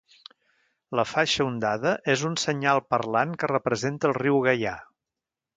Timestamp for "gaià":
4.51-4.77